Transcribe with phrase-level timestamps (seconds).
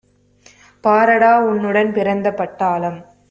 [0.83, 2.99] பாரடா உன்னுடன் பிறந்த பட்டாளம்!